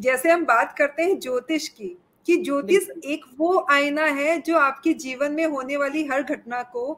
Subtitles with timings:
[0.00, 4.92] जैसे हम बात करते हैं ज्योतिष की कि ज्योतिष एक वो आईना है जो आपके
[4.94, 6.92] जीवन में होने वाली हर घटना को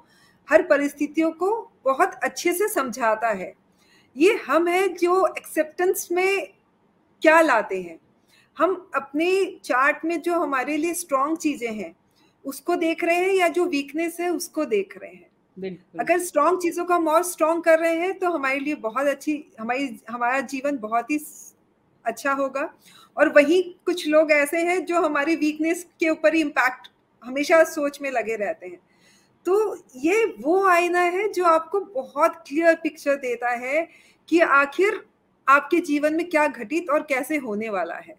[0.48, 1.50] हर परिस्थितियों को
[1.84, 3.52] बहुत अच्छे से समझाता है।
[4.16, 6.48] ये हम है जो एक्सेप्टेंस में
[7.22, 7.98] क्या लाते हैं।
[8.56, 11.94] हम अपने चार्ट में जो हमारे लिए स्ट्रॉन्ग चीज़ें हैं
[12.44, 15.30] उसको देख रहे हैं या जो वीकनेस है उसको देख रहे हैं।
[16.00, 19.44] अगर स्ट्रॉन्ग चीज़ों को हम और स्ट्रॉन्ग कर रहे हैं तो हमारे लिए बहुत अच्छी
[19.60, 21.18] हमारी हमारा जीवन बहुत ही
[22.04, 22.68] अच्छा होगा।
[23.16, 26.88] और वही कुछ लोग ऐसे हैं जो हमारी वीकनेस के ऊपर ही इम्पैक्ट
[27.22, 28.78] हमेशा सोच में लगे रहते हैं।
[29.46, 33.88] तो ये वो आईना है जो आपको बहुत क्लियर पिक्चर देता है
[34.28, 35.00] कि आखिर
[35.46, 38.14] आपके जीवन में क्या घटित और कैसे होने वाला है।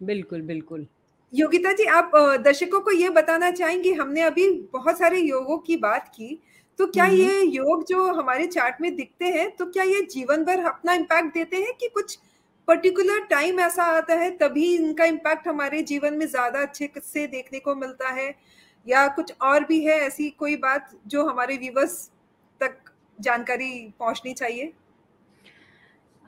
[0.00, 0.86] बिल्कुल बिल्कुल।
[1.32, 2.10] योगिता जी आप
[2.44, 6.38] दर्शकों को ये बताना चाहेंगे हमने अभी बहुत सारे योगों की बात की
[6.78, 10.64] तो क्या ये योग जो हमारे चार्ट में दिखते हैं तो क्या ये जीवन भर
[10.64, 12.18] अपना इम्पैक्ट देते हैं कि कुछ
[12.68, 17.58] पर्टिकुलर टाइम ऐसा आता है, तभी इनका इम्पैक्ट हमारे जीवन में ज़्यादा अच्छे से देखने
[17.58, 18.34] को मिलता है।
[18.86, 21.98] या कुछ और भी है ऐसी कोई बात जो हमारे व्यूवर्स
[22.60, 24.72] तक जानकारी पहुंचनी चाहिए?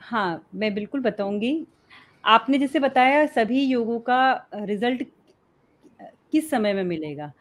[0.01, 1.67] हाँ मैं बिल्कुल बताऊँगी।
[2.25, 5.03] आपने जैसे बताया, सभी योगों का रिज़ल्ट
[6.33, 7.33] किस समय में मिलेगा?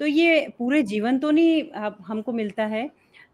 [0.00, 2.90] तो ये पूरे जीवन तो नहीं हमको मिलता है।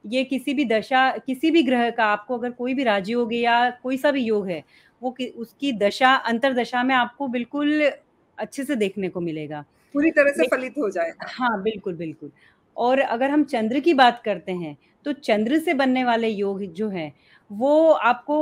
[0.07, 3.97] ये किसी भी दशा, किसी भी ग्रह का आपको अगर कोई भी राजयोग या कोई
[3.97, 4.63] सा भी योग है
[5.03, 7.91] वो कि, उसकी दशा अंतर दशा में आपको बिल्कुल
[8.39, 12.31] अच्छे से देखने को मिलेगा। पूरी तरह से फलित हो जाए। हाँ बिल्कुल बिल्कुल।
[12.77, 16.89] और अगर हम चंद्र की बात करते हैं तो चंद्र से बनने वाले योग जो
[16.89, 17.13] है
[17.51, 18.39] वो आपको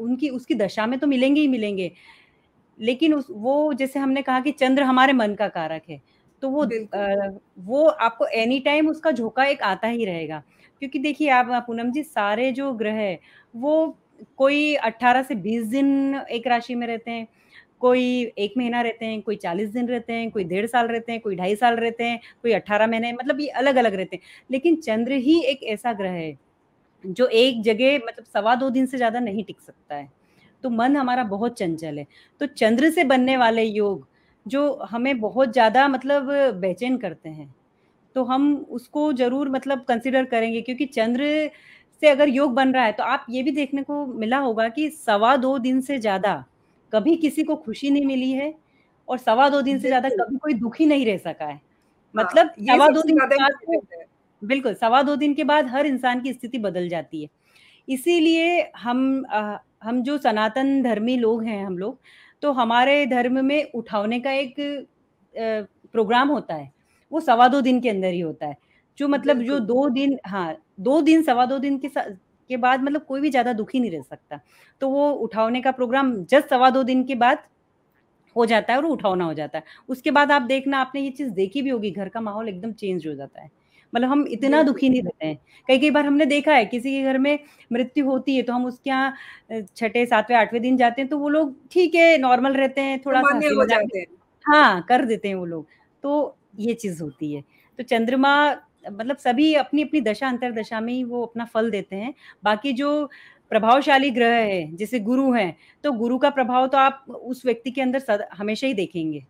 [0.00, 1.90] उनकी उसकी दशा में तो मिलेंगे ही मिलेंगे।
[2.78, 6.00] लेकिन उस वो जैसे हमने कहा कि चंद्र हमारे मन का कारक है
[6.42, 6.64] तो वो
[6.94, 7.28] आ,
[7.60, 10.42] वो आपको एनी टाइम उसका झोंका एक आता ही रहेगा।
[10.82, 13.18] क्योंकि देखिए आप पूनम जी सारे जो ग्रह है
[13.54, 13.76] वो
[14.38, 17.26] कोई 18 से 20 दिन एक राशि में रहते हैं,
[17.80, 18.02] कोई
[18.38, 21.36] एक महीना रहते हैं, कोई 40 दिन रहते हैं, कोई डेढ़ साल रहते हैं, कोई
[21.36, 25.12] ढाई साल रहते हैं, कोई 18 महीने मतलब ये अलग अलग रहते हैं। लेकिन चंद्र
[25.20, 26.36] ही एक ऐसा ग्रह है,
[27.04, 30.08] जो एक जगह मतलब सवा दो दिन से ज़्यादा नहीं टिक सकता है।
[30.64, 32.06] तो मन हमारा बहुत चंचल है।
[32.40, 34.06] तो चंद्र से बनने वाले योग,
[34.46, 37.54] जो हमें बहुत ज़्यादा मतलब बेचैन करते हैं
[38.16, 41.50] तो हम उसको ज़रूर मतलब कंसिडर करेंगे, क्योंकि चंद्र
[42.02, 44.88] से अगर योग बन रहा है तो आप ये भी देखने को मिला होगा कि
[44.90, 46.34] सवा दो दिन से ज़्यादा
[46.92, 48.52] कभी किसी को खुशी नहीं मिली है
[49.08, 51.60] और सवा दो दिन से ज़्यादा कभी कोई दुखी नहीं रह सका है। हाँ,
[52.14, 54.06] मतलब सवा दो दिन के बाद
[54.42, 57.28] बिल्कुल सवा दो दिन के बाद हर इंसान की स्थिति बदल जाती है।
[57.88, 61.98] इसीलिए हम आ, हम जो सनातन धर्मी लोग हैं हम लोग
[62.42, 66.70] तो हमारे धर्म में उठाने का एक आ, प्रोग्राम होता है।
[67.12, 68.56] वो सवा दो दिन के अंदर ही होता है।
[68.98, 71.88] जो मतलब जो दो दिन हाँ दो दिन सवा दो दिन के
[72.50, 74.40] के बाद मतलब कोई भी ज़्यादा दुखी नहीं रह सकता।
[74.82, 77.38] तो वो उठाने का प्रोग्राम जस्ट सवा दो दिन के बाद
[78.36, 81.30] हो जाता है और उठावना हो जाता है। उसके बाद आप देखना आपने ये चीज़
[81.32, 83.50] देखी भी होगी घर का माहौल एकदम चेंज हो जाता है।
[83.92, 87.02] मतलब हम इतना दुखी नहीं रहते हैं। कई कई बार हमने देखा है किसी के
[87.04, 87.38] घर में
[87.72, 89.14] मृत्यु होती है तो हम उसके यहाँ
[89.76, 93.22] छठे सातवें आठवें दिन जाते हैं तो वो लोग ठीक है नॉर्मल रहते हैं थोड़ा
[93.22, 93.38] सा
[94.44, 95.66] हाँ कर देते हैं वो लोग।
[96.04, 97.42] तो ये चीज़ होती है।
[97.78, 98.34] तो चंद्रमा
[98.90, 102.72] मतलब सभी अपनी अपनी दशा अंतर दशा में ही वो अपना फल देते हैं। बाकी
[102.74, 103.04] जो
[103.50, 107.82] प्रभावशाली ग्रह है जैसे गुरु हैं तो गुरु का प्रभाव तो आप उस व्यक्ति के
[107.82, 109.24] अंदर हमेशा ही देखेंगे।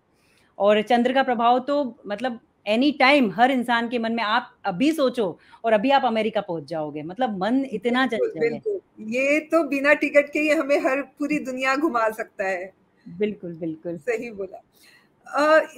[0.59, 4.91] और चंद्र का प्रभाव तो मतलब एनी टाइम हर इंसान के मन में आप अभी
[4.93, 8.61] सोचो और अभी आप अमेरिका पहुँच जाओगे। मतलब मन इतना चंचल है
[9.11, 12.73] ये तो बिना टिकट के ही हमें हर पूरी दुनिया घुमा सकता है।
[13.07, 14.63] बिल्कुल बिल्कुल। सही बोला।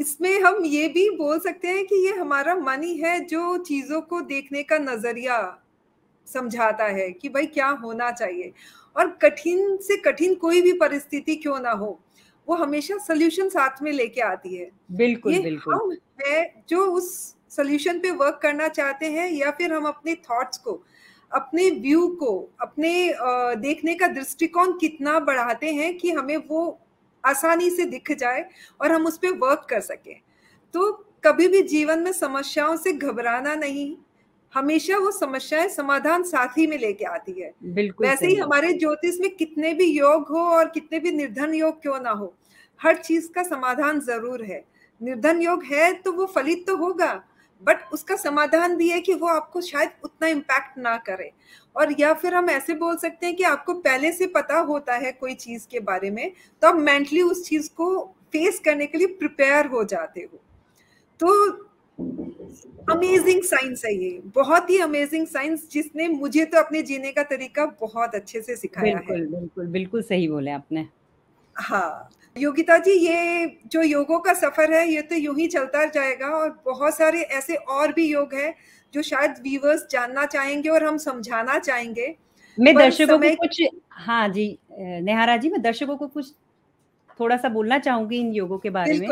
[0.01, 4.01] इसमें हम ये भी बोल सकते हैं कि ये हमारा मन ही है जो चीज़ों
[4.03, 5.39] को देखने का नज़रिया
[6.27, 8.53] समझाता है कि भाई क्या होना चाहिए।
[8.97, 11.99] और कठिन से कठिन कोई भी परिस्थिति क्यों ना हो
[12.49, 17.11] वो हमेशा सोल्यूशन साथ में लेके आती है। बिल्कुल ये बिल्कुल। हम है जो उस
[17.51, 20.83] सोल्यूशन पे वर्क करना चाहते हैं या फिर हम अपने थॉट्स को
[21.33, 22.93] अपने व्यू को अपने
[23.61, 26.79] देखने का दृष्टिकोण कितना बढ़ाते हैं कि हमें वो
[27.25, 28.45] आसानी से दिख जाए
[28.81, 30.15] और हम उस पर वर्क कर सके।
[30.75, 30.91] तो
[31.25, 33.95] कभी भी जीवन में समस्याओं से घबराना नहीं
[34.53, 39.19] हमेशा वो समस्याएँ समाधान साथ ही में लेके आती है। बिल्कुल वैसे ही हमारे ज्योतिष
[39.21, 42.35] में कितने भी योग हो और कितने भी निर्धन योग क्यों ना हो
[42.81, 44.65] हर चीज़ का समाधान ज़रूर है।
[45.01, 47.13] निर्धन योग है तो वो फलित तो होगा
[47.63, 51.31] बट उसका समाधान भी है कि वो आपको शायद उतना इम्पैक्ट ना करे।
[51.77, 55.13] और या फिर हम ऐसे बोल सकते हैं कि आपको पहले से पता होता है
[55.13, 59.07] कोई चीज़ के बारे में तो आप मेंटली उस चीज़ को फेस करने के लिए
[59.07, 60.39] प्रिपेयर हो जाते हो।
[61.21, 61.51] तो
[62.91, 67.67] अमेजिंग साइंस है ये। बहुत ही अमेजिंग साइंस जिसने मुझे तो अपने जीने का तरीका
[67.81, 70.87] बहुत अच्छे से सिखाया बिल्कुल, है बिल्कुल बिल्कुल सही बोले आपने।
[71.57, 76.27] हाँ, योगिता जी ये जो योगों का सफ़र है ये तो यूँ ही चलता जाएगा
[76.29, 78.55] और बहुत सारे ऐसे और भी योग हैं,
[78.95, 82.15] जो शायद व्यूवर्स जानना चाहेंगे और हम समझाना चाहेंगे।
[82.59, 83.63] मैं दर्शकों को कुछ
[83.93, 86.33] हाँ जी, नेहारा जी मैं दर्शकों को कुछ
[87.21, 89.09] थोड़ा-सा बोलना चाहूँगी इन योगों के बारे में,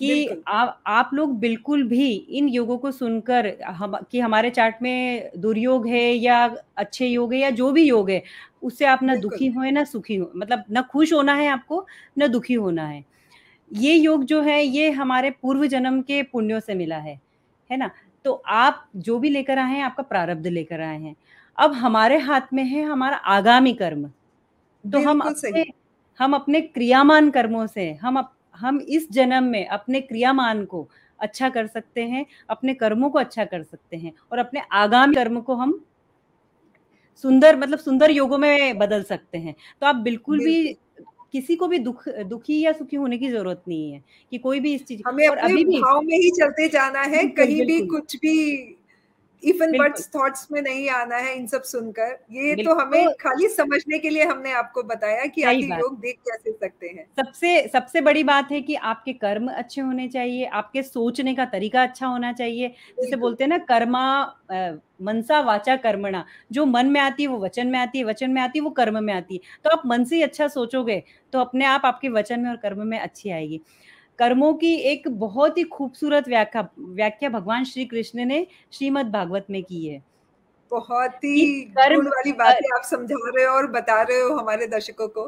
[0.00, 5.30] कि आ आप लोग बिल्कुल भी इन योगों को सुनकर हम कि हमारे चार्ट में
[5.36, 6.44] दुर्योग है या
[6.76, 8.22] अच्छे योग है या जो भी योग है,
[8.62, 11.86] उससे आप ना दुखी होए ना सुखी हो मतलब ना खुश होना है आपको,
[12.18, 13.04] ना दुखी होना है।
[13.70, 17.20] ये योग जो है ये हमारे पूर्व जन्म के पुण्यों से मिला है,
[17.70, 17.90] है ना?
[18.24, 21.14] तो आप जो भी लेकर आए हैं आपका प्रारब्ध लेकर आए हैं।
[21.58, 24.08] अब हमारे हाथ में है हमारा आगामी कर्म।
[24.84, 25.64] तो हम अपने
[26.20, 31.48] हम अपने क्रियामान कर्मों से हम अप हम इस जन्म में अपने क्रियामान को अच्छा
[31.48, 35.54] कर सकते हैं, अपने कर्मों को अच्छा कर सकते हैं और अपने आगामी कर्म को
[35.54, 35.72] हम
[37.24, 40.76] सुंदर मतलब सुंदर योगों में बदल सकते हैं। तो आप बिल्कुल भी
[41.32, 44.02] किसी को भी दुख दुखी या सुखी होने की ज़रूरत नहीं है,
[44.32, 47.02] कि कोई भी इस चीज़ हमें और अपने अभी भी भाव में ही चलते जाना
[47.02, 48.76] है, कहीं भी कुछ भी
[49.42, 53.98] एंड बट्स थॉट्स में नहीं आना है इन सब सुनकर। ये तो हमें खाली समझने
[53.98, 58.24] के लिए हमने आपको बताया कि बात। योग देख कैसे सकते हैं। सबसे सबसे बड़ी
[58.24, 62.68] बात है कि आपके कर्म अच्छे होने चाहिए, आपके सोचने का तरीका अच्छा होना चाहिए।
[63.00, 64.04] जैसे बोलते हैं ना कर्मा
[65.02, 68.40] मनसा वाचा कर्मणा जो मन में आती है वो वचन में आती है, वचन में
[68.42, 71.02] आती है वो कर्म में आती है। तो आप मन से ही अच्छा सोचोगे,
[71.32, 73.60] तो अपने आप आपके वचन में और कर्म में अच्छी आएगी।
[74.20, 79.62] कर्मों की एक बहुत ही खूबसूरत व्याख्या व्याख्या भगवान श्री कृष्ण ने श्रीमद् भागवत में
[79.62, 80.02] की है।
[80.72, 85.08] बहुत ही कर्म वाली बातें आप समझा रहे हो और बता रहे हो हमारे दर्शकों
[85.08, 85.26] को।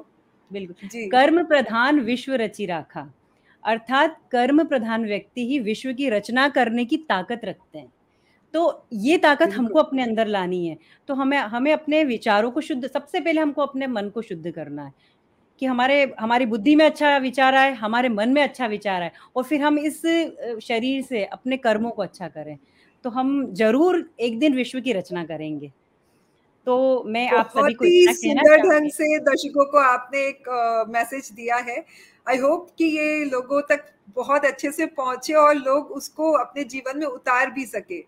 [0.50, 3.08] बिल्कुल, कर्म प्रधान विश्व रचि राखा,
[3.64, 7.92] अर्थात कर्म प्रधान व्यक्ति ही विश्व की रचना करने की ताकत रखते हैं।
[8.54, 10.76] तो ये ताकत हमको अपने अंदर लानी है,
[11.08, 14.84] तो हमें हमें अपने विचारों को शुद्ध सबसे पहले हमको अपने मन को शुद्ध करना
[14.84, 14.92] है,
[15.60, 19.44] कि हमारे हमारी बुद्धि में अच्छा विचार आए, हमारे मन में अच्छा विचार आए और
[19.44, 20.00] फिर हम इस
[20.62, 22.56] शरीर से अपने कर्मों को अच्छा करें।
[23.04, 25.72] तो हम ज़रूर एक दिन विश्व की रचना करेंगे।
[26.66, 27.84] तो मैं आप सभी को
[28.14, 30.48] सुंदर ढंग से दर्शकों को आपने एक
[30.90, 31.84] मैसेज दिया है।
[32.26, 33.84] आई होप कि ये लोगों तक
[34.16, 38.02] बहुत अच्छे से पहुँचे और लोग उसको अपने जीवन में उतार भी सकें।